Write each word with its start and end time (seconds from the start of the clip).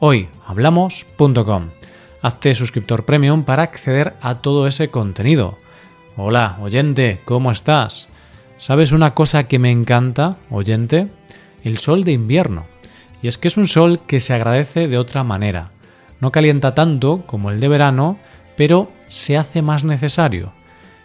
hoyhablamos.com. 0.00 1.68
Hazte 2.22 2.54
suscriptor 2.54 3.04
premium 3.04 3.44
para 3.44 3.62
acceder 3.62 4.14
a 4.20 4.36
todo 4.36 4.66
ese 4.66 4.88
contenido. 4.88 5.58
Hola, 6.16 6.58
oyente, 6.60 7.20
¿cómo 7.24 7.50
estás? 7.50 8.08
¿Sabes 8.58 8.92
una 8.92 9.14
cosa 9.14 9.44
que 9.44 9.58
me 9.58 9.70
encanta, 9.70 10.36
oyente? 10.50 11.08
El 11.62 11.78
sol 11.78 12.04
de 12.04 12.12
invierno. 12.12 12.66
Y 13.22 13.28
es 13.28 13.36
que 13.36 13.48
es 13.48 13.58
un 13.58 13.66
sol 13.66 14.00
que 14.06 14.20
se 14.20 14.34
agradece 14.34 14.88
de 14.88 14.98
otra 14.98 15.22
manera. 15.22 15.70
No 16.18 16.32
calienta 16.32 16.74
tanto 16.74 17.22
como 17.26 17.50
el 17.50 17.60
de 17.60 17.68
verano, 17.68 18.18
pero 18.56 18.90
se 19.06 19.36
hace 19.36 19.60
más 19.60 19.84
necesario. 19.84 20.52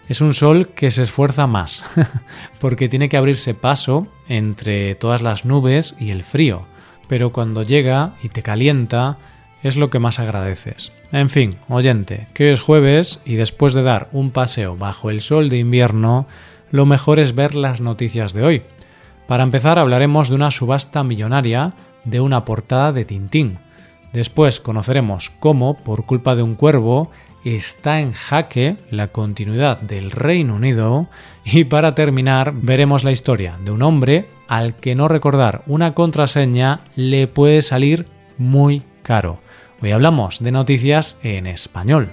Es 0.07 0.21
un 0.21 0.33
sol 0.33 0.69
que 0.69 0.91
se 0.91 1.03
esfuerza 1.03 1.47
más, 1.47 1.83
porque 2.59 2.87
tiene 2.87 3.09
que 3.09 3.17
abrirse 3.17 3.53
paso 3.53 4.07
entre 4.29 4.95
todas 4.95 5.21
las 5.21 5.43
nubes 5.43 5.95
y 5.99 6.11
el 6.11 6.23
frío 6.23 6.65
pero 7.07 7.31
cuando 7.31 7.63
llega 7.63 8.13
y 8.23 8.29
te 8.29 8.41
calienta 8.41 9.17
es 9.63 9.77
lo 9.77 9.89
que 9.89 9.99
más 9.99 10.19
agradeces. 10.19 10.91
En 11.11 11.29
fin, 11.29 11.55
oyente, 11.69 12.27
que 12.33 12.45
hoy 12.45 12.53
es 12.53 12.61
jueves 12.61 13.21
y 13.25 13.35
después 13.35 13.73
de 13.73 13.83
dar 13.83 14.09
un 14.11 14.31
paseo 14.31 14.75
bajo 14.75 15.09
el 15.09 15.21
sol 15.21 15.49
de 15.49 15.57
invierno, 15.57 16.27
lo 16.71 16.85
mejor 16.85 17.19
es 17.19 17.35
ver 17.35 17.55
las 17.55 17.81
noticias 17.81 18.33
de 18.33 18.43
hoy. 18.43 18.61
Para 19.27 19.43
empezar 19.43 19.79
hablaremos 19.79 20.29
de 20.29 20.35
una 20.35 20.51
subasta 20.51 21.03
millonaria 21.03 21.73
de 22.03 22.19
una 22.19 22.45
portada 22.45 22.91
de 22.91 23.05
Tintín. 23.05 23.57
Después 24.13 24.59
conoceremos 24.59 25.29
cómo, 25.29 25.77
por 25.77 26.05
culpa 26.05 26.35
de 26.35 26.43
un 26.43 26.55
cuervo, 26.55 27.11
está 27.43 27.99
en 27.99 28.11
jaque 28.11 28.77
la 28.89 29.09
continuidad 29.09 29.79
del 29.81 30.11
Reino 30.11 30.55
Unido 30.55 31.07
y 31.43 31.65
para 31.65 31.95
terminar 31.95 32.53
veremos 32.55 33.03
la 33.03 33.11
historia 33.11 33.57
de 33.63 33.71
un 33.71 33.81
hombre 33.83 34.27
al 34.47 34.75
que 34.75 34.95
no 34.95 35.07
recordar 35.07 35.63
una 35.67 35.93
contraseña 35.93 36.81
le 36.95 37.27
puede 37.27 37.61
salir 37.61 38.05
muy 38.37 38.83
caro. 39.03 39.39
Hoy 39.81 39.91
hablamos 39.91 40.39
de 40.39 40.51
noticias 40.51 41.17
en 41.23 41.47
español. 41.47 42.09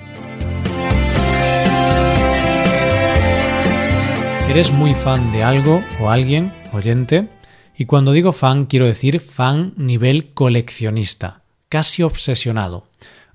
¿Eres 4.49 4.73
muy 4.73 4.95
fan 4.95 5.33
de 5.33 5.43
algo 5.43 5.83
o 6.01 6.11
alguien, 6.11 6.53
oyente? 6.73 7.29
Y 7.77 7.87
cuando 7.87 8.13
digo 8.13 8.33
fan 8.33 8.67
quiero 8.67 8.87
decir 8.87 9.21
fan 9.21 9.73
nivel 9.77 10.35
coleccionista, 10.35 11.43
casi 11.69 12.03
obsesionado. 12.03 12.87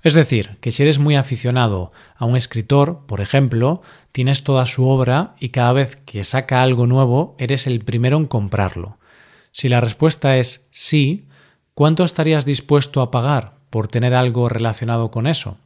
Es 0.08 0.14
decir, 0.14 0.56
que 0.62 0.72
si 0.72 0.82
eres 0.82 0.98
muy 0.98 1.16
aficionado 1.16 1.92
a 2.16 2.24
un 2.24 2.34
escritor, 2.34 3.04
por 3.04 3.20
ejemplo, 3.20 3.82
tienes 4.10 4.42
toda 4.42 4.64
su 4.64 4.88
obra 4.88 5.34
y 5.38 5.50
cada 5.50 5.74
vez 5.74 5.96
que 5.96 6.24
saca 6.24 6.62
algo 6.62 6.86
nuevo 6.86 7.36
eres 7.38 7.66
el 7.66 7.84
primero 7.84 8.16
en 8.16 8.24
comprarlo. 8.24 8.96
Si 9.50 9.68
la 9.68 9.82
respuesta 9.82 10.38
es 10.38 10.66
sí, 10.70 11.26
¿cuánto 11.74 12.04
estarías 12.04 12.46
dispuesto 12.46 13.02
a 13.02 13.10
pagar 13.10 13.56
por 13.68 13.88
tener 13.88 14.14
algo 14.14 14.48
relacionado 14.48 15.10
con 15.10 15.26
eso? 15.26 15.58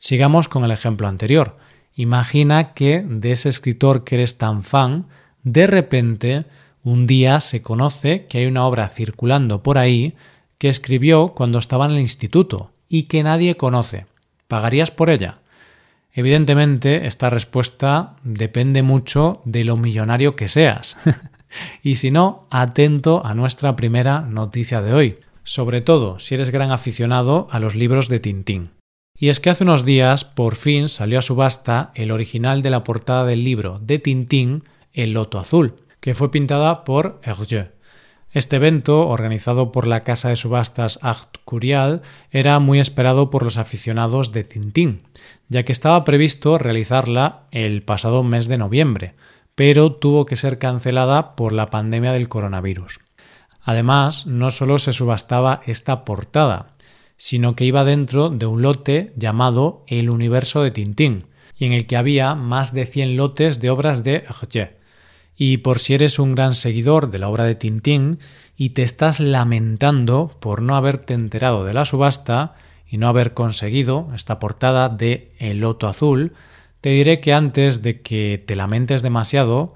Sigamos 0.00 0.48
con 0.48 0.64
el 0.64 0.72
ejemplo 0.72 1.06
anterior. 1.06 1.56
Imagina 1.94 2.74
que 2.74 3.04
de 3.08 3.30
ese 3.30 3.48
escritor 3.48 4.02
que 4.02 4.16
eres 4.16 4.38
tan 4.38 4.64
fan, 4.64 5.06
de 5.44 5.68
repente 5.68 6.46
un 6.82 7.06
día 7.06 7.38
se 7.38 7.62
conoce 7.62 8.26
que 8.26 8.38
hay 8.38 8.46
una 8.46 8.66
obra 8.66 8.88
circulando 8.88 9.62
por 9.62 9.78
ahí 9.78 10.16
que 10.58 10.68
escribió 10.68 11.28
cuando 11.28 11.60
estaba 11.60 11.84
en 11.84 11.92
el 11.92 12.00
instituto 12.00 12.72
y 12.88 13.04
que 13.04 13.22
nadie 13.22 13.56
conoce. 13.56 14.06
¿Pagarías 14.46 14.90
por 14.90 15.10
ella? 15.10 15.38
Evidentemente, 16.12 17.06
esta 17.06 17.30
respuesta 17.30 18.16
depende 18.24 18.82
mucho 18.82 19.42
de 19.44 19.64
lo 19.64 19.76
millonario 19.76 20.36
que 20.36 20.48
seas. 20.48 20.96
y 21.82 21.96
si 21.96 22.10
no, 22.10 22.46
atento 22.50 23.24
a 23.24 23.34
nuestra 23.34 23.76
primera 23.76 24.22
noticia 24.22 24.82
de 24.82 24.94
hoy, 24.94 25.18
sobre 25.44 25.80
todo 25.80 26.18
si 26.18 26.34
eres 26.34 26.50
gran 26.50 26.72
aficionado 26.72 27.48
a 27.50 27.60
los 27.60 27.74
libros 27.74 28.08
de 28.08 28.20
Tintín. 28.20 28.70
Y 29.16 29.30
es 29.30 29.40
que 29.40 29.50
hace 29.50 29.64
unos 29.64 29.84
días 29.84 30.24
por 30.24 30.54
fin 30.54 30.88
salió 30.88 31.18
a 31.18 31.22
subasta 31.22 31.90
el 31.94 32.12
original 32.12 32.62
de 32.62 32.70
la 32.70 32.84
portada 32.84 33.24
del 33.24 33.42
libro 33.42 33.78
de 33.80 33.98
Tintín, 33.98 34.62
El 34.92 35.12
Loto 35.12 35.38
Azul, 35.38 35.74
que 36.00 36.14
fue 36.14 36.30
pintada 36.30 36.84
por 36.84 37.20
Hergé. 37.22 37.77
Este 38.32 38.56
evento, 38.56 39.08
organizado 39.08 39.72
por 39.72 39.86
la 39.86 40.02
casa 40.02 40.28
de 40.28 40.36
subastas 40.36 40.98
Art 41.00 41.38
Curial, 41.46 42.02
era 42.30 42.58
muy 42.58 42.78
esperado 42.78 43.30
por 43.30 43.42
los 43.42 43.56
aficionados 43.56 44.32
de 44.32 44.44
Tintín, 44.44 45.02
ya 45.48 45.62
que 45.62 45.72
estaba 45.72 46.04
previsto 46.04 46.58
realizarla 46.58 47.46
el 47.52 47.82
pasado 47.82 48.22
mes 48.22 48.46
de 48.46 48.58
noviembre, 48.58 49.14
pero 49.54 49.92
tuvo 49.92 50.26
que 50.26 50.36
ser 50.36 50.58
cancelada 50.58 51.36
por 51.36 51.52
la 51.52 51.70
pandemia 51.70 52.12
del 52.12 52.28
coronavirus. 52.28 53.00
Además, 53.62 54.26
no 54.26 54.50
solo 54.50 54.78
se 54.78 54.92
subastaba 54.92 55.62
esta 55.66 56.04
portada, 56.04 56.74
sino 57.16 57.56
que 57.56 57.64
iba 57.64 57.84
dentro 57.84 58.28
de 58.28 58.46
un 58.46 58.60
lote 58.62 59.12
llamado 59.16 59.84
El 59.86 60.10
Universo 60.10 60.62
de 60.62 60.70
Tintín, 60.70 61.26
y 61.56 61.64
en 61.64 61.72
el 61.72 61.86
que 61.86 61.96
había 61.96 62.34
más 62.34 62.72
de 62.72 62.86
100 62.86 63.16
lotes 63.16 63.58
de 63.58 63.70
obras 63.70 64.04
de 64.04 64.24
Hergé. 64.28 64.77
Y 65.40 65.58
por 65.58 65.78
si 65.78 65.94
eres 65.94 66.18
un 66.18 66.34
gran 66.34 66.56
seguidor 66.56 67.10
de 67.10 67.20
la 67.20 67.28
obra 67.28 67.44
de 67.44 67.54
Tintín 67.54 68.18
y 68.56 68.70
te 68.70 68.82
estás 68.82 69.20
lamentando 69.20 70.36
por 70.40 70.60
no 70.60 70.74
haberte 70.74 71.14
enterado 71.14 71.64
de 71.64 71.72
la 71.72 71.84
subasta 71.84 72.56
y 72.88 72.98
no 72.98 73.06
haber 73.06 73.34
conseguido 73.34 74.08
esta 74.14 74.40
portada 74.40 74.88
de 74.88 75.30
El 75.38 75.60
Loto 75.60 75.86
Azul, 75.86 76.32
te 76.80 76.90
diré 76.90 77.20
que 77.20 77.32
antes 77.32 77.82
de 77.82 78.02
que 78.02 78.42
te 78.44 78.56
lamentes 78.56 79.02
demasiado, 79.02 79.74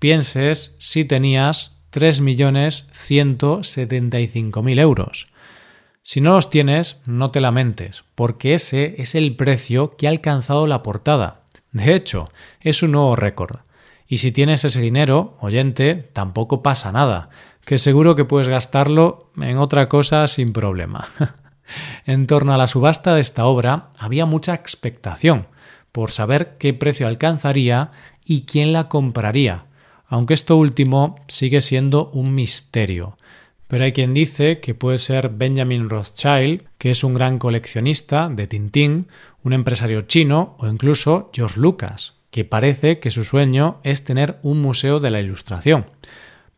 pienses 0.00 0.74
si 0.78 1.04
tenías 1.04 1.78
3.175.000 1.92 4.80
euros. 4.80 5.28
Si 6.02 6.20
no 6.20 6.34
los 6.34 6.50
tienes, 6.50 7.00
no 7.06 7.30
te 7.30 7.40
lamentes, 7.40 8.02
porque 8.16 8.54
ese 8.54 8.96
es 8.98 9.14
el 9.14 9.36
precio 9.36 9.94
que 9.96 10.08
ha 10.08 10.10
alcanzado 10.10 10.66
la 10.66 10.82
portada. 10.82 11.42
De 11.70 11.94
hecho, 11.94 12.24
es 12.60 12.82
un 12.82 12.90
nuevo 12.92 13.14
récord. 13.14 13.60
Y 14.06 14.18
si 14.18 14.32
tienes 14.32 14.64
ese 14.64 14.80
dinero, 14.80 15.36
oyente, 15.40 15.94
tampoco 16.12 16.62
pasa 16.62 16.92
nada, 16.92 17.30
que 17.64 17.78
seguro 17.78 18.14
que 18.14 18.24
puedes 18.24 18.48
gastarlo 18.48 19.30
en 19.40 19.58
otra 19.58 19.88
cosa 19.88 20.26
sin 20.28 20.52
problema. 20.52 21.06
en 22.06 22.26
torno 22.26 22.52
a 22.52 22.58
la 22.58 22.66
subasta 22.66 23.14
de 23.14 23.20
esta 23.20 23.46
obra 23.46 23.90
había 23.98 24.26
mucha 24.26 24.54
expectación 24.54 25.46
por 25.92 26.10
saber 26.10 26.56
qué 26.58 26.74
precio 26.74 27.06
alcanzaría 27.06 27.90
y 28.24 28.42
quién 28.42 28.72
la 28.72 28.88
compraría, 28.88 29.66
aunque 30.08 30.34
esto 30.34 30.56
último 30.56 31.16
sigue 31.28 31.60
siendo 31.60 32.10
un 32.10 32.34
misterio. 32.34 33.16
Pero 33.68 33.84
hay 33.84 33.92
quien 33.92 34.12
dice 34.12 34.60
que 34.60 34.74
puede 34.74 34.98
ser 34.98 35.30
Benjamin 35.30 35.88
Rothschild, 35.88 36.62
que 36.78 36.90
es 36.90 37.04
un 37.04 37.14
gran 37.14 37.38
coleccionista 37.38 38.28
de 38.28 38.46
Tintín, 38.46 39.08
un 39.42 39.52
empresario 39.52 40.02
chino 40.02 40.56
o 40.58 40.66
incluso 40.66 41.30
George 41.32 41.60
Lucas, 41.60 42.13
que 42.34 42.44
parece 42.44 42.98
que 42.98 43.12
su 43.12 43.22
sueño 43.22 43.78
es 43.84 44.02
tener 44.02 44.40
un 44.42 44.60
museo 44.60 44.98
de 44.98 45.08
la 45.08 45.20
ilustración. 45.20 45.86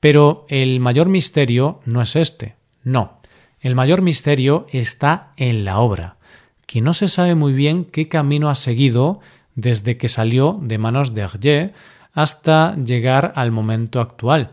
Pero 0.00 0.46
el 0.48 0.80
mayor 0.80 1.10
misterio 1.10 1.80
no 1.84 2.00
es 2.00 2.16
este, 2.16 2.56
no. 2.82 3.20
El 3.60 3.74
mayor 3.74 4.00
misterio 4.00 4.66
está 4.72 5.34
en 5.36 5.66
la 5.66 5.80
obra, 5.80 6.16
que 6.64 6.80
no 6.80 6.94
se 6.94 7.08
sabe 7.08 7.34
muy 7.34 7.52
bien 7.52 7.84
qué 7.84 8.08
camino 8.08 8.48
ha 8.48 8.54
seguido 8.54 9.20
desde 9.54 9.98
que 9.98 10.08
salió 10.08 10.58
de 10.62 10.78
manos 10.78 11.12
de 11.12 11.20
Hergé 11.20 11.74
hasta 12.14 12.74
llegar 12.76 13.34
al 13.36 13.52
momento 13.52 14.00
actual. 14.00 14.48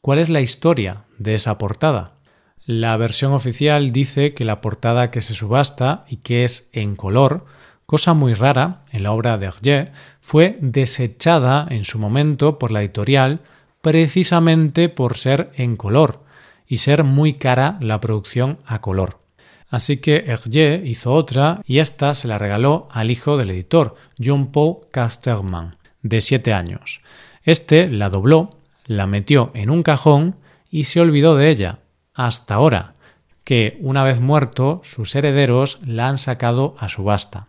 ¿Cuál 0.00 0.20
es 0.20 0.28
la 0.28 0.42
historia 0.42 1.06
de 1.18 1.34
esa 1.34 1.58
portada? 1.58 2.12
La 2.66 2.96
versión 2.96 3.32
oficial 3.32 3.90
dice 3.90 4.32
que 4.32 4.44
la 4.44 4.60
portada 4.60 5.10
que 5.10 5.22
se 5.22 5.34
subasta 5.34 6.04
y 6.08 6.18
que 6.18 6.44
es 6.44 6.70
en 6.72 6.94
color 6.94 7.46
cosa 7.92 8.14
muy 8.14 8.32
rara 8.32 8.80
en 8.90 9.02
la 9.02 9.12
obra 9.12 9.36
de 9.36 9.44
Hergé, 9.44 9.92
fue 10.22 10.56
desechada 10.62 11.66
en 11.68 11.84
su 11.84 11.98
momento 11.98 12.58
por 12.58 12.72
la 12.72 12.80
editorial 12.80 13.40
precisamente 13.82 14.88
por 14.88 15.18
ser 15.18 15.50
en 15.56 15.76
color 15.76 16.24
y 16.66 16.78
ser 16.78 17.04
muy 17.04 17.34
cara 17.34 17.76
la 17.82 18.00
producción 18.00 18.56
a 18.64 18.80
color. 18.80 19.18
Así 19.68 19.98
que 19.98 20.24
Hergé 20.26 20.80
hizo 20.86 21.12
otra 21.12 21.60
y 21.66 21.80
esta 21.80 22.14
se 22.14 22.28
la 22.28 22.38
regaló 22.38 22.88
al 22.92 23.10
hijo 23.10 23.36
del 23.36 23.50
editor, 23.50 23.94
John 24.18 24.52
Paul 24.52 24.86
Casterman, 24.90 25.76
de 26.00 26.22
siete 26.22 26.54
años. 26.54 27.02
Este 27.42 27.90
la 27.90 28.08
dobló, 28.08 28.48
la 28.86 29.06
metió 29.06 29.50
en 29.52 29.68
un 29.68 29.82
cajón 29.82 30.36
y 30.70 30.84
se 30.84 30.98
olvidó 30.98 31.36
de 31.36 31.50
ella, 31.50 31.80
hasta 32.14 32.54
ahora, 32.54 32.94
que, 33.44 33.76
una 33.82 34.02
vez 34.02 34.18
muerto, 34.18 34.80
sus 34.82 35.14
herederos 35.14 35.78
la 35.84 36.08
han 36.08 36.16
sacado 36.16 36.74
a 36.78 36.88
subasta. 36.88 37.48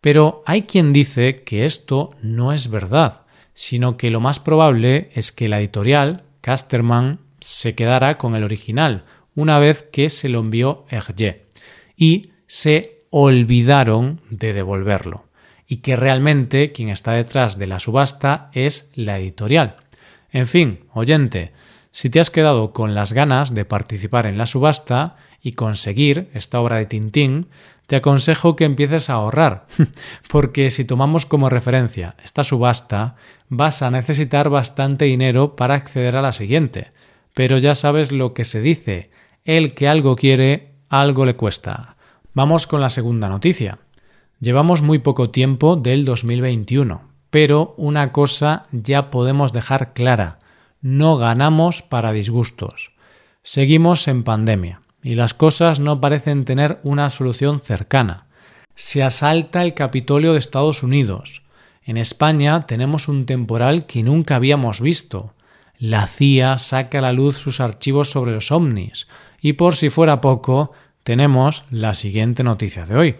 Pero 0.00 0.42
hay 0.46 0.62
quien 0.62 0.92
dice 0.92 1.42
que 1.42 1.64
esto 1.64 2.10
no 2.22 2.52
es 2.52 2.70
verdad, 2.70 3.22
sino 3.54 3.96
que 3.96 4.10
lo 4.10 4.20
más 4.20 4.40
probable 4.40 5.10
es 5.14 5.32
que 5.32 5.48
la 5.48 5.60
editorial, 5.60 6.24
Casterman, 6.40 7.20
se 7.40 7.74
quedara 7.74 8.16
con 8.16 8.34
el 8.34 8.44
original 8.44 9.04
una 9.34 9.58
vez 9.58 9.82
que 9.82 10.10
se 10.10 10.28
lo 10.28 10.40
envió 10.40 10.84
Hergé 10.88 11.46
y 11.96 12.22
se 12.46 13.04
olvidaron 13.10 14.20
de 14.30 14.52
devolverlo 14.52 15.26
y 15.66 15.78
que 15.78 15.96
realmente 15.96 16.72
quien 16.72 16.88
está 16.88 17.12
detrás 17.12 17.58
de 17.58 17.66
la 17.66 17.78
subasta 17.78 18.50
es 18.52 18.90
la 18.94 19.18
editorial. 19.18 19.76
En 20.32 20.46
fin, 20.46 20.80
oyente, 20.92 21.52
si 21.92 22.10
te 22.10 22.20
has 22.20 22.30
quedado 22.30 22.72
con 22.72 22.94
las 22.94 23.12
ganas 23.12 23.54
de 23.54 23.64
participar 23.64 24.26
en 24.26 24.38
la 24.38 24.46
subasta 24.46 25.16
y 25.42 25.52
conseguir 25.52 26.28
esta 26.34 26.60
obra 26.60 26.76
de 26.76 26.86
Tintín, 26.86 27.48
te 27.90 27.96
aconsejo 27.96 28.54
que 28.54 28.66
empieces 28.66 29.10
a 29.10 29.14
ahorrar, 29.14 29.66
porque 30.30 30.70
si 30.70 30.84
tomamos 30.84 31.26
como 31.26 31.50
referencia 31.50 32.14
esta 32.22 32.44
subasta, 32.44 33.16
vas 33.48 33.82
a 33.82 33.90
necesitar 33.90 34.48
bastante 34.48 35.06
dinero 35.06 35.56
para 35.56 35.74
acceder 35.74 36.16
a 36.16 36.22
la 36.22 36.30
siguiente. 36.30 36.90
Pero 37.34 37.58
ya 37.58 37.74
sabes 37.74 38.12
lo 38.12 38.32
que 38.32 38.44
se 38.44 38.60
dice, 38.60 39.10
el 39.44 39.74
que 39.74 39.88
algo 39.88 40.14
quiere, 40.14 40.76
algo 40.88 41.24
le 41.24 41.34
cuesta. 41.34 41.96
Vamos 42.32 42.68
con 42.68 42.80
la 42.80 42.90
segunda 42.90 43.28
noticia. 43.28 43.78
Llevamos 44.38 44.82
muy 44.82 45.00
poco 45.00 45.30
tiempo 45.30 45.74
del 45.74 46.04
2021, 46.04 47.02
pero 47.30 47.74
una 47.76 48.12
cosa 48.12 48.68
ya 48.70 49.10
podemos 49.10 49.52
dejar 49.52 49.94
clara, 49.94 50.38
no 50.80 51.16
ganamos 51.16 51.82
para 51.82 52.12
disgustos. 52.12 52.92
Seguimos 53.42 54.06
en 54.06 54.22
pandemia 54.22 54.79
y 55.02 55.14
las 55.14 55.34
cosas 55.34 55.80
no 55.80 56.00
parecen 56.00 56.44
tener 56.44 56.80
una 56.84 57.08
solución 57.08 57.60
cercana. 57.60 58.26
Se 58.74 59.02
asalta 59.02 59.62
el 59.62 59.74
Capitolio 59.74 60.32
de 60.32 60.38
Estados 60.38 60.82
Unidos. 60.82 61.42
En 61.84 61.96
España 61.96 62.66
tenemos 62.66 63.08
un 63.08 63.26
temporal 63.26 63.86
que 63.86 64.02
nunca 64.02 64.36
habíamos 64.36 64.80
visto. 64.80 65.34
La 65.78 66.06
CIA 66.06 66.58
saca 66.58 66.98
a 66.98 67.02
la 67.02 67.12
luz 67.12 67.36
sus 67.36 67.60
archivos 67.60 68.10
sobre 68.10 68.32
los 68.32 68.52
ovnis. 68.52 69.08
Y 69.40 69.54
por 69.54 69.74
si 69.74 69.90
fuera 69.90 70.20
poco, 70.20 70.72
tenemos 71.02 71.64
la 71.70 71.94
siguiente 71.94 72.42
noticia 72.42 72.84
de 72.84 72.96
hoy. 72.96 73.16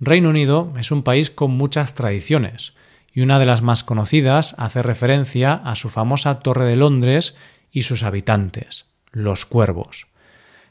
Reino 0.00 0.28
Unido 0.28 0.72
es 0.78 0.90
un 0.90 1.02
país 1.02 1.30
con 1.30 1.50
muchas 1.52 1.94
tradiciones, 1.94 2.74
y 3.12 3.22
una 3.22 3.38
de 3.38 3.46
las 3.46 3.62
más 3.62 3.82
conocidas 3.82 4.54
hace 4.58 4.82
referencia 4.82 5.54
a 5.54 5.74
su 5.74 5.88
famosa 5.88 6.40
Torre 6.40 6.66
de 6.66 6.76
Londres 6.76 7.34
y 7.72 7.82
sus 7.82 8.04
habitantes, 8.04 8.86
los 9.10 9.44
cuervos. 9.44 10.06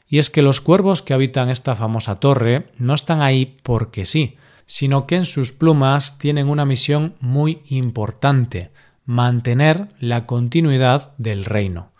Y 0.08 0.18
es 0.18 0.30
que 0.30 0.42
los 0.42 0.60
cuervos 0.60 1.02
que 1.02 1.14
habitan 1.14 1.50
esta 1.50 1.74
famosa 1.74 2.18
torre 2.18 2.70
no 2.78 2.94
están 2.94 3.20
ahí 3.20 3.58
porque 3.62 4.06
sí, 4.06 4.36
sino 4.66 5.06
que 5.06 5.16
en 5.16 5.24
sus 5.24 5.52
plumas 5.52 6.18
tienen 6.18 6.48
una 6.48 6.64
misión 6.64 7.14
muy 7.20 7.62
importante, 7.68 8.70
mantener 9.04 9.88
la 10.00 10.26
continuidad 10.26 11.12
del 11.18 11.44
reino. 11.44 11.90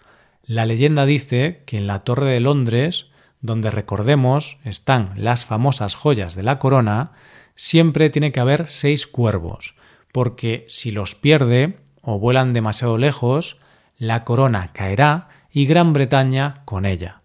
La 0.45 0.65
leyenda 0.65 1.05
dice 1.05 1.63
que 1.67 1.77
en 1.77 1.87
la 1.87 2.01
Torre 2.01 2.33
de 2.33 2.41
Londres 2.41 3.11
donde 3.41 3.71
recordemos 3.71 4.59
están 4.65 5.13
las 5.17 5.45
famosas 5.45 5.95
joyas 5.95 6.35
de 6.35 6.43
la 6.43 6.59
corona, 6.59 7.13
siempre 7.55 8.11
tiene 8.11 8.33
que 8.33 8.41
haber 8.41 8.69
seis 8.69 9.07
cuervos, 9.07 9.75
porque 10.13 10.65
si 10.69 10.91
los 10.91 11.15
pierde 11.15 11.77
o 12.03 12.19
vuelan 12.19 12.53
demasiado 12.53 12.99
lejos, 12.99 13.59
la 13.97 14.25
corona 14.25 14.73
caerá 14.73 15.29
y 15.53 15.67
Gran 15.67 15.93
Bretaña 15.93 16.63
con 16.65 16.85
ella. 16.85 17.19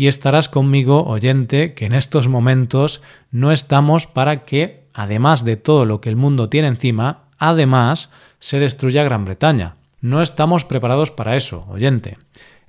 Y 0.00 0.06
estarás 0.06 0.48
conmigo, 0.48 1.04
oyente, 1.04 1.74
que 1.74 1.84
en 1.84 1.92
estos 1.92 2.26
momentos 2.26 3.02
no 3.30 3.52
estamos 3.52 4.06
para 4.06 4.46
que, 4.46 4.84
además 4.94 5.44
de 5.44 5.56
todo 5.58 5.84
lo 5.84 6.00
que 6.00 6.08
el 6.08 6.16
mundo 6.16 6.48
tiene 6.48 6.68
encima, 6.68 7.24
además 7.36 8.10
se 8.38 8.58
destruya 8.58 9.04
Gran 9.04 9.26
Bretaña. 9.26 9.76
No 10.00 10.22
estamos 10.22 10.64
preparados 10.64 11.10
para 11.10 11.36
eso, 11.36 11.66
oyente. 11.68 12.16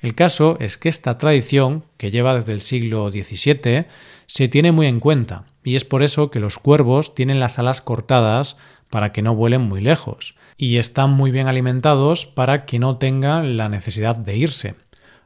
El 0.01 0.13
caso 0.13 0.57
es 0.60 0.78
que 0.78 0.89
esta 0.89 1.18
tradición, 1.18 1.86
que 1.95 2.12
lleva 2.12 2.33
desde 2.33 2.51
el 2.51 2.60
siglo 2.60 3.10
XVII, 3.10 3.86
se 4.25 4.48
tiene 4.50 4.74
muy 4.74 4.88
en 4.88 5.00
cuenta, 5.00 5.45
y 5.63 5.78
es 5.78 5.86
por 5.86 6.04
eso 6.04 6.31
que 6.31 6.42
los 6.42 6.60
cuervos 6.60 7.16
tienen 7.16 7.39
las 7.39 7.60
alas 7.60 7.80
cortadas 7.80 8.57
para 8.89 9.13
que 9.13 9.22
no 9.22 9.36
vuelen 9.36 9.62
muy 9.62 9.80
lejos, 9.80 10.36
y 10.57 10.75
están 10.75 11.12
muy 11.12 11.31
bien 11.31 11.48
alimentados 11.48 12.25
para 12.25 12.63
que 12.63 12.78
no 12.78 12.98
tengan 12.98 13.56
la 13.56 13.69
necesidad 13.69 14.18
de 14.18 14.36
irse. 14.36 14.75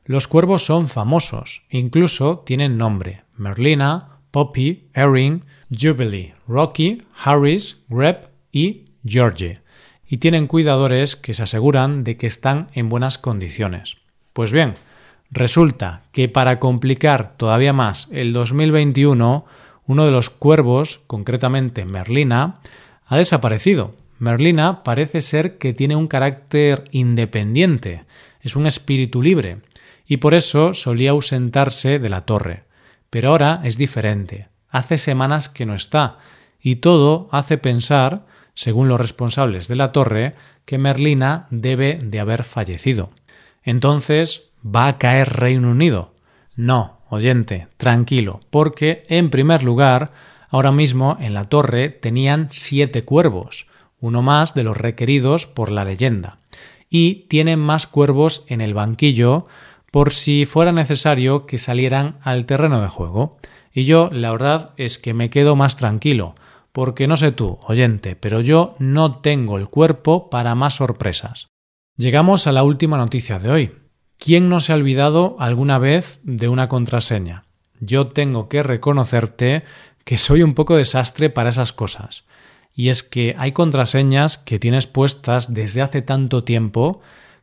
Los 0.07 0.27
cuervos 0.27 0.63
son 0.63 0.87
famosos, 0.87 1.63
incluso 1.71 2.43
tienen 2.45 2.77
nombre: 2.77 3.23
Merlina, 3.35 4.19
Poppy, 4.29 4.87
Erin, 4.93 5.45
Jubilee, 5.75 6.33
Rocky, 6.47 7.01
Harris, 7.23 7.81
Greb 7.89 8.29
y 8.51 8.83
George, 9.03 9.55
y 10.07 10.17
tienen 10.17 10.45
cuidadores 10.45 11.15
que 11.15 11.33
se 11.33 11.41
aseguran 11.41 12.03
de 12.03 12.17
que 12.17 12.27
están 12.27 12.67
en 12.73 12.87
buenas 12.87 13.17
condiciones. 13.17 13.97
Pues 14.33 14.51
bien, 14.51 14.75
resulta 15.31 16.03
que 16.11 16.29
para 16.29 16.59
complicar 16.59 17.35
todavía 17.35 17.73
más 17.73 18.07
el 18.11 18.31
2021, 18.31 19.45
uno 19.87 20.05
de 20.05 20.11
los 20.11 20.29
cuervos, 20.29 21.01
concretamente 21.07 21.83
Merlina, 21.83 22.55
ha 23.07 23.17
desaparecido. 23.17 23.95
Merlina 24.19 24.83
parece 24.83 25.21
ser 25.21 25.57
que 25.57 25.73
tiene 25.73 25.95
un 25.95 26.07
carácter 26.07 26.83
independiente, 26.91 28.05
es 28.41 28.55
un 28.55 28.67
espíritu 28.67 29.23
libre, 29.23 29.61
y 30.05 30.17
por 30.17 30.33
eso 30.33 30.73
solía 30.73 31.11
ausentarse 31.11 31.99
de 31.99 32.09
la 32.09 32.21
torre. 32.21 32.63
Pero 33.09 33.29
ahora 33.29 33.61
es 33.63 33.77
diferente. 33.77 34.47
Hace 34.69 34.97
semanas 34.97 35.49
que 35.49 35.65
no 35.65 35.75
está, 35.75 36.17
y 36.59 36.77
todo 36.77 37.29
hace 37.31 37.57
pensar, 37.57 38.25
según 38.53 38.87
los 38.87 38.99
responsables 38.99 39.67
de 39.67 39.75
la 39.75 39.91
torre, 39.91 40.35
que 40.65 40.77
Merlina 40.77 41.47
debe 41.49 41.99
de 42.01 42.19
haber 42.19 42.43
fallecido. 42.43 43.09
Entonces, 43.63 44.51
¿va 44.65 44.87
a 44.87 44.97
caer 44.97 45.29
Reino 45.33 45.71
Unido? 45.71 46.13
No, 46.55 47.01
oyente, 47.09 47.67
tranquilo, 47.77 48.39
porque, 48.49 49.03
en 49.07 49.29
primer 49.29 49.63
lugar, 49.63 50.11
ahora 50.49 50.71
mismo 50.71 51.17
en 51.19 51.33
la 51.33 51.43
torre 51.43 51.89
tenían 51.89 52.47
siete 52.51 53.03
cuervos, 53.03 53.67
uno 53.99 54.21
más 54.21 54.53
de 54.53 54.63
los 54.63 54.77
requeridos 54.77 55.45
por 55.45 55.71
la 55.71 55.85
leyenda, 55.85 56.37
y 56.89 57.25
tienen 57.29 57.59
más 57.59 57.87
cuervos 57.87 58.45
en 58.47 58.61
el 58.61 58.73
banquillo 58.73 59.47
por 59.95 60.11
si 60.11 60.45
fuera 60.45 60.73
necesario 60.73 61.45
que 61.45 61.57
salieran 61.57 62.17
al 62.21 62.45
terreno 62.45 62.81
de 62.81 62.89
juego. 62.89 63.37
Y 63.71 63.85
yo, 63.85 64.09
la 64.11 64.29
verdad, 64.29 64.73
es 64.75 64.99
que 64.99 65.13
me 65.13 65.29
quedo 65.29 65.55
más 65.55 65.77
tranquilo, 65.77 66.35
porque 66.73 67.07
no 67.07 67.15
sé 67.15 67.31
tú, 67.31 67.59
oyente, 67.65 68.17
pero 68.17 68.41
yo 68.41 68.73
no 68.77 69.19
tengo 69.19 69.57
el 69.57 69.69
cuerpo 69.69 70.29
para 70.29 70.53
más 70.53 70.75
sorpresas. 70.75 71.47
Llegamos 71.95 72.45
a 72.45 72.51
la 72.51 72.63
última 72.63 72.97
noticia 72.97 73.39
de 73.39 73.49
hoy. 73.49 73.71
¿Quién 74.17 74.49
no 74.49 74.59
se 74.59 74.73
ha 74.73 74.75
olvidado 74.75 75.37
alguna 75.39 75.77
vez 75.77 76.19
de 76.23 76.49
una 76.49 76.67
contraseña? 76.67 77.45
Yo 77.79 78.07
tengo 78.07 78.49
que 78.49 78.63
reconocerte 78.63 79.63
que 80.03 80.17
soy 80.17 80.43
un 80.43 80.55
poco 80.55 80.75
desastre 80.75 81.29
para 81.29 81.51
esas 81.51 81.71
cosas. 81.71 82.25
Y 82.73 82.89
es 82.89 83.01
que 83.01 83.33
hay 83.37 83.53
contraseñas 83.53 84.37
que 84.37 84.59
tienes 84.59 84.87
puestas 84.87 85.53
desde 85.53 85.81
hace 85.81 86.01
tanto 86.01 86.43
tiempo 86.43 86.99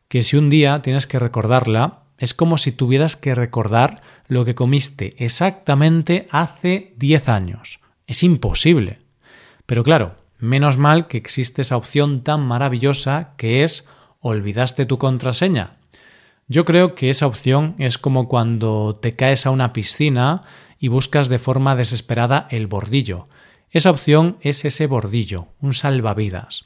que 0.07 0.21
si 0.21 0.37
un 0.37 0.51
día 0.51 0.83
tienes 0.83 1.07
que 1.07 1.17
recordarla, 1.17 2.02
es 2.17 2.33
como 2.33 2.57
si 2.57 2.71
tuvieras 2.71 3.15
que 3.15 3.35
recordar 3.35 3.99
lo 4.27 4.45
que 4.45 4.55
comiste 4.55 5.13
exactamente 5.17 6.27
hace 6.31 6.93
10 6.97 7.29
años. 7.29 7.79
Es 8.07 8.23
imposible. 8.23 8.99
Pero 9.65 9.83
claro, 9.83 10.15
menos 10.39 10.77
mal 10.77 11.07
que 11.07 11.17
existe 11.17 11.61
esa 11.61 11.77
opción 11.77 12.23
tan 12.23 12.45
maravillosa 12.45 13.33
que 13.37 13.63
es 13.63 13.87
¿Olvidaste 14.25 14.85
tu 14.85 14.97
contraseña? 14.99 15.77
Yo 16.47 16.63
creo 16.63 16.95
que 16.95 17.09
esa 17.09 17.27
opción 17.27 17.75
es 17.77 17.97
como 17.97 18.29
cuando 18.29 18.93
te 18.93 19.15
caes 19.15 19.45
a 19.45 19.51
una 19.51 19.73
piscina 19.73 20.39
y 20.79 20.87
buscas 20.87 21.27
de 21.27 21.39
forma 21.39 21.75
desesperada 21.75 22.47
el 22.49 22.67
bordillo. 22.67 23.25
Esa 23.69 23.91
opción 23.91 24.37
es 24.39 24.63
ese 24.63 24.87
bordillo, 24.87 25.47
un 25.59 25.73
salvavidas. 25.73 26.65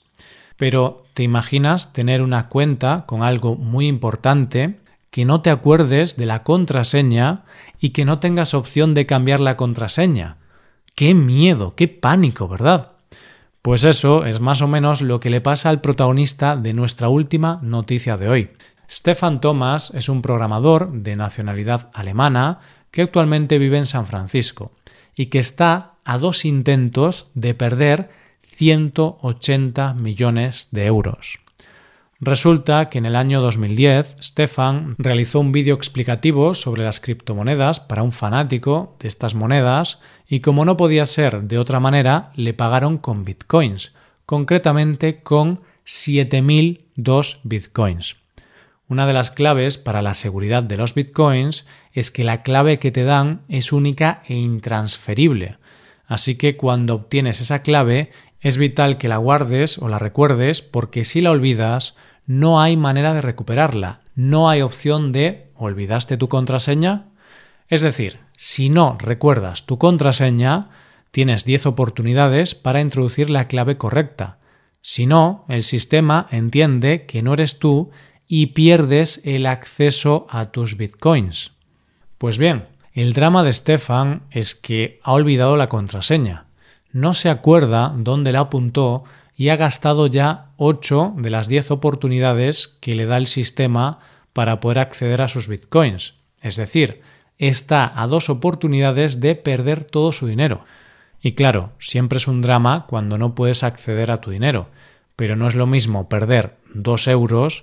Pero 0.57 1.05
¿te 1.13 1.23
imaginas 1.23 1.93
tener 1.93 2.21
una 2.21 2.49
cuenta 2.49 3.05
con 3.07 3.23
algo 3.23 3.55
muy 3.55 3.87
importante, 3.87 4.79
que 5.09 5.25
no 5.25 5.41
te 5.41 5.49
acuerdes 5.49 6.17
de 6.17 6.25
la 6.25 6.43
contraseña 6.43 7.43
y 7.79 7.89
que 7.89 8.05
no 8.05 8.19
tengas 8.19 8.53
opción 8.53 8.93
de 8.93 9.05
cambiar 9.05 9.39
la 9.39 9.57
contraseña? 9.57 10.37
¡Qué 10.95 11.13
miedo, 11.13 11.75
qué 11.75 11.87
pánico, 11.87 12.47
¿verdad? 12.47 12.93
Pues 13.61 13.83
eso 13.83 14.25
es 14.25 14.39
más 14.39 14.61
o 14.61 14.67
menos 14.67 15.01
lo 15.01 15.19
que 15.19 15.29
le 15.29 15.41
pasa 15.41 15.69
al 15.69 15.81
protagonista 15.81 16.55
de 16.55 16.73
nuestra 16.73 17.09
última 17.09 17.59
noticia 17.61 18.17
de 18.17 18.29
hoy. 18.29 18.49
Stefan 18.89 19.41
Thomas 19.41 19.91
es 19.93 20.07
un 20.07 20.21
programador 20.21 20.91
de 20.91 21.15
nacionalidad 21.15 21.89
alemana 21.93 22.59
que 22.91 23.01
actualmente 23.01 23.57
vive 23.57 23.77
en 23.77 23.85
San 23.85 24.05
Francisco 24.05 24.71
y 25.15 25.25
que 25.25 25.39
está 25.39 25.95
a 26.05 26.17
dos 26.17 26.45
intentos 26.45 27.29
de 27.33 27.53
perder 27.53 28.09
180 28.55 29.95
millones 29.95 30.69
de 30.71 30.85
euros. 30.85 31.39
Resulta 32.19 32.89
que 32.89 32.97
en 32.97 33.05
el 33.05 33.15
año 33.15 33.41
2010 33.41 34.15
Stefan 34.19 34.95
realizó 34.97 35.39
un 35.39 35.51
vídeo 35.51 35.75
explicativo 35.75 36.55
sobre 36.55 36.83
las 36.83 36.99
criptomonedas 36.99 37.79
para 37.79 38.01
un 38.01 38.11
fanático 38.11 38.95
de 38.99 39.07
estas 39.07 39.35
monedas 39.35 40.01
y 40.27 40.39
como 40.39 40.65
no 40.65 40.77
podía 40.77 41.05
ser 41.05 41.43
de 41.43 41.59
otra 41.59 41.79
manera, 41.79 42.31
le 42.35 42.55
pagaron 42.55 42.97
con 42.97 43.23
bitcoins, 43.23 43.93
concretamente 44.25 45.21
con 45.21 45.61
7002 45.83 47.39
bitcoins. 47.43 48.15
Una 48.89 49.05
de 49.05 49.13
las 49.13 49.29
claves 49.29 49.77
para 49.77 50.01
la 50.01 50.15
seguridad 50.15 50.63
de 50.63 50.77
los 50.77 50.95
bitcoins 50.95 51.67
es 51.93 52.09
que 52.09 52.23
la 52.23 52.41
clave 52.41 52.79
que 52.79 52.91
te 52.91 53.03
dan 53.03 53.41
es 53.47 53.71
única 53.71 54.23
e 54.25 54.33
intransferible. 54.33 55.57
Así 56.07 56.35
que 56.35 56.55
cuando 56.55 56.95
obtienes 56.95 57.41
esa 57.41 57.61
clave 57.61 58.11
es 58.41 58.57
vital 58.57 58.97
que 58.97 59.09
la 59.09 59.17
guardes 59.17 59.77
o 59.77 59.87
la 59.87 59.99
recuerdes 59.99 60.61
porque 60.61 61.03
si 61.03 61.21
la 61.21 61.31
olvidas 61.31 61.95
no 62.25 62.61
hay 62.61 62.77
manera 62.77 63.13
de 63.13 63.21
recuperarla, 63.21 64.01
no 64.15 64.49
hay 64.49 64.61
opción 64.61 65.11
de 65.11 65.49
¿olvidaste 65.55 66.17
tu 66.17 66.27
contraseña? 66.27 67.05
Es 67.67 67.81
decir, 67.81 68.19
si 68.37 68.69
no 68.69 68.97
recuerdas 68.99 69.65
tu 69.65 69.77
contraseña, 69.77 70.69
tienes 71.11 71.45
10 71.45 71.65
oportunidades 71.67 72.53
para 72.53 72.81
introducir 72.81 73.29
la 73.29 73.47
clave 73.47 73.77
correcta. 73.77 74.37
Si 74.81 75.05
no, 75.05 75.45
el 75.49 75.63
sistema 75.63 76.27
entiende 76.31 77.05
que 77.05 77.21
no 77.21 77.33
eres 77.33 77.59
tú 77.59 77.91
y 78.27 78.47
pierdes 78.47 79.21
el 79.23 79.45
acceso 79.45 80.27
a 80.29 80.51
tus 80.51 80.77
bitcoins. 80.77 81.53
Pues 82.17 82.37
bien, 82.37 82.67
el 82.93 83.13
drama 83.13 83.43
de 83.43 83.53
Stefan 83.53 84.23
es 84.31 84.55
que 84.55 84.99
ha 85.03 85.13
olvidado 85.13 85.55
la 85.55 85.69
contraseña. 85.69 86.46
No 86.97 87.13
se 87.13 87.29
acuerda 87.29 87.93
dónde 87.95 88.31
la 88.31 88.39
apuntó 88.39 89.03
y 89.35 89.49
ha 89.49 89.55
gastado 89.55 90.07
ya 90.07 90.47
8 90.57 91.13
de 91.17 91.29
las 91.29 91.47
10 91.47 91.69
oportunidades 91.69 92.79
que 92.81 92.95
le 92.95 93.05
da 93.05 93.17
el 93.17 93.27
sistema 93.27 93.99
para 94.33 94.59
poder 94.59 94.79
acceder 94.79 95.21
a 95.21 95.27
sus 95.27 95.47
bitcoins. 95.47 96.15
Es 96.41 96.55
decir, 96.55 97.01
está 97.37 98.01
a 98.01 98.07
dos 98.07 98.31
oportunidades 98.31 99.19
de 99.19 99.35
perder 99.35 99.85
todo 99.85 100.11
su 100.11 100.25
dinero. 100.25 100.65
Y 101.21 101.33
claro, 101.33 101.69
siempre 101.77 102.17
es 102.17 102.27
un 102.27 102.41
drama 102.41 102.87
cuando 102.87 103.19
no 103.19 103.35
puedes 103.35 103.63
acceder 103.63 104.09
a 104.09 104.19
tu 104.19 104.31
dinero, 104.31 104.69
pero 105.15 105.35
no 105.35 105.45
es 105.45 105.53
lo 105.53 105.67
mismo 105.67 106.09
perder 106.09 106.57
2 106.73 107.09
euros 107.09 107.61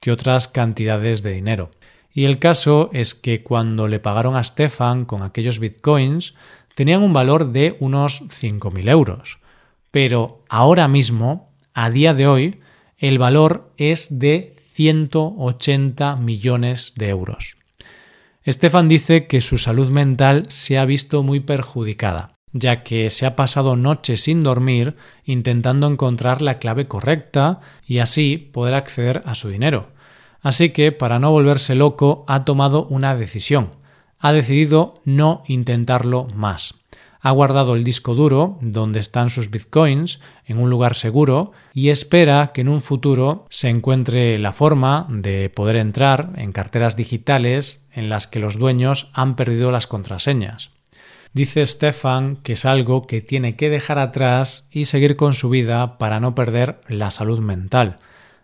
que 0.00 0.10
otras 0.10 0.48
cantidades 0.48 1.22
de 1.22 1.34
dinero. 1.34 1.70
Y 2.12 2.24
el 2.24 2.38
caso 2.38 2.90
es 2.92 3.14
que 3.14 3.42
cuando 3.42 3.88
le 3.88 4.00
pagaron 4.00 4.36
a 4.36 4.42
Stefan 4.42 5.04
con 5.04 5.22
aquellos 5.22 5.60
bitcoins, 5.60 6.34
tenían 6.74 7.02
un 7.02 7.12
valor 7.12 7.52
de 7.52 7.76
unos 7.80 8.22
5.000 8.28 8.88
euros 8.88 9.38
pero 9.92 10.42
ahora 10.48 10.88
mismo, 10.88 11.52
a 11.74 11.90
día 11.90 12.14
de 12.14 12.26
hoy, 12.26 12.60
el 12.96 13.18
valor 13.18 13.72
es 13.76 14.18
de 14.18 14.56
180 14.72 16.16
millones 16.16 16.94
de 16.96 17.10
euros. 17.10 17.56
Estefan 18.42 18.88
dice 18.88 19.26
que 19.26 19.40
su 19.40 19.58
salud 19.58 19.90
mental 19.90 20.46
se 20.48 20.78
ha 20.78 20.86
visto 20.86 21.22
muy 21.22 21.40
perjudicada, 21.40 22.38
ya 22.52 22.82
que 22.82 23.10
se 23.10 23.26
ha 23.26 23.36
pasado 23.36 23.76
noches 23.76 24.22
sin 24.22 24.42
dormir 24.42 24.96
intentando 25.24 25.86
encontrar 25.86 26.40
la 26.40 26.58
clave 26.58 26.88
correcta 26.88 27.60
y 27.86 27.98
así 27.98 28.38
poder 28.38 28.74
acceder 28.74 29.20
a 29.26 29.34
su 29.34 29.50
dinero. 29.50 29.90
Así 30.40 30.70
que, 30.70 30.90
para 30.90 31.18
no 31.18 31.30
volverse 31.30 31.74
loco, 31.74 32.24
ha 32.26 32.44
tomado 32.44 32.86
una 32.86 33.14
decisión. 33.14 33.70
Ha 34.22 34.32
decidido 34.32 34.94
no 35.04 35.42
intentarlo 35.46 36.26
más 36.34 36.74
ha 37.22 37.30
guardado 37.30 37.76
el 37.76 37.84
disco 37.84 38.14
duro 38.14 38.58
donde 38.60 38.98
están 38.98 39.30
sus 39.30 39.50
bitcoins 39.50 40.20
en 40.44 40.58
un 40.58 40.70
lugar 40.70 40.96
seguro 40.96 41.52
y 41.72 41.90
espera 41.90 42.50
que 42.52 42.62
en 42.62 42.68
un 42.68 42.82
futuro 42.82 43.46
se 43.48 43.68
encuentre 43.68 44.38
la 44.40 44.50
forma 44.50 45.06
de 45.08 45.48
poder 45.48 45.76
entrar 45.76 46.32
en 46.36 46.50
carteras 46.50 46.96
digitales 46.96 47.86
en 47.92 48.08
las 48.08 48.26
que 48.26 48.40
los 48.40 48.58
dueños 48.58 49.10
han 49.12 49.36
perdido 49.36 49.70
las 49.70 49.86
contraseñas. 49.86 50.70
Dice 51.32 51.64
Stefan 51.64 52.36
que 52.42 52.54
es 52.54 52.64
algo 52.64 53.06
que 53.06 53.20
tiene 53.20 53.54
que 53.54 53.70
dejar 53.70 54.00
atrás 54.00 54.68
y 54.72 54.86
seguir 54.86 55.14
con 55.14 55.32
su 55.32 55.48
vida 55.48 55.98
para 55.98 56.18
no 56.18 56.34
perder 56.34 56.80
la 56.88 57.12
salud 57.12 57.38
mental. 57.38 57.98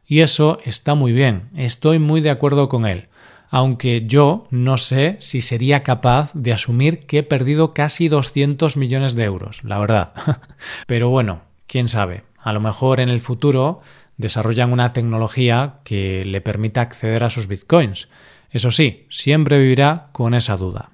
Y 0.07 0.21
eso 0.21 0.59
está 0.65 0.95
muy 0.95 1.13
bien, 1.13 1.51
estoy 1.57 1.99
muy 1.99 2.21
de 2.21 2.31
acuerdo 2.31 2.69
con 2.69 2.87
él 2.87 3.09
aunque 3.51 4.05
yo 4.07 4.47
no 4.51 4.77
sé 4.77 5.17
si 5.21 5.41
sería 5.41 5.83
capaz 5.83 6.33
de 6.35 6.53
asumir 6.53 7.07
que 7.07 7.19
he 7.19 7.23
perdido 7.23 7.75
casi 7.75 8.09
200 8.09 8.77
millones 8.77 9.15
de 9.15 9.25
euros, 9.25 9.65
la 9.65 9.79
verdad. 9.79 10.13
Pero 10.87 11.09
bueno, 11.09 11.43
quién 11.67 11.89
sabe, 11.89 12.25
a 12.39 12.53
lo 12.53 12.61
mejor 12.61 13.01
en 13.01 13.09
el 13.09 13.21
futuro 13.21 13.81
desarrollan 14.17 14.73
una 14.73 14.93
tecnología 14.93 15.77
que 15.85 16.25
le 16.25 16.41
permita 16.41 16.81
acceder 16.81 17.25
a 17.25 17.31
sus 17.31 17.47
bitcoins. 17.47 18.09
Eso 18.51 18.71
sí, 18.71 19.07
siempre 19.11 19.59
vivirá 19.59 20.09
con 20.13 20.35
esa 20.35 20.57
duda. 20.57 20.91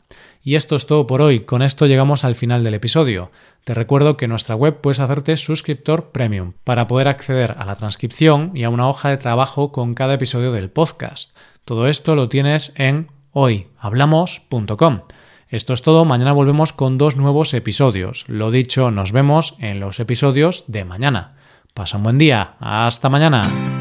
Y 0.46 0.56
esto 0.56 0.76
es 0.76 0.86
todo 0.86 1.06
por 1.06 1.22
hoy, 1.22 1.40
con 1.40 1.62
esto 1.62 1.86
llegamos 1.86 2.24
al 2.24 2.34
final 2.34 2.62
del 2.64 2.74
episodio. 2.74 3.30
Te 3.64 3.72
recuerdo 3.72 4.18
que 4.18 4.26
en 4.26 4.30
nuestra 4.30 4.54
web 4.54 4.82
puedes 4.82 5.00
hacerte 5.00 5.38
suscriptor 5.38 6.10
premium 6.10 6.52
para 6.64 6.86
poder 6.86 7.08
acceder 7.08 7.54
a 7.58 7.64
la 7.64 7.76
transcripción 7.76 8.50
y 8.54 8.64
a 8.64 8.68
una 8.68 8.86
hoja 8.86 9.08
de 9.08 9.16
trabajo 9.16 9.72
con 9.72 9.94
cada 9.94 10.14
episodio 10.14 10.52
del 10.52 10.68
podcast. 10.68 11.34
Todo 11.64 11.88
esto 11.88 12.14
lo 12.14 12.28
tienes 12.28 12.72
en 12.76 13.08
hoyhablamos.com. 13.32 15.00
Esto 15.48 15.72
es 15.72 15.82
todo, 15.82 16.04
mañana 16.04 16.32
volvemos 16.32 16.72
con 16.72 16.98
dos 16.98 17.16
nuevos 17.16 17.54
episodios. 17.54 18.28
Lo 18.28 18.50
dicho, 18.50 18.90
nos 18.90 19.12
vemos 19.12 19.56
en 19.60 19.80
los 19.80 20.00
episodios 20.00 20.64
de 20.66 20.84
mañana. 20.84 21.36
Pasa 21.74 21.96
un 21.96 22.02
buen 22.04 22.18
día, 22.18 22.54
hasta 22.60 23.08
mañana. 23.08 23.73